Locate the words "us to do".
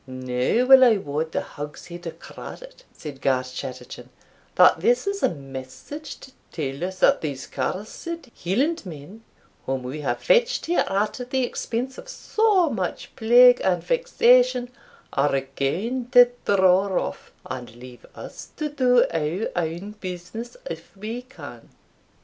18.15-19.05